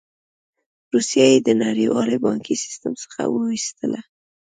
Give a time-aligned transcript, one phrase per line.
[0.93, 4.01] روسیه یې د نړیوال بانکي سیستم څخه وویستله.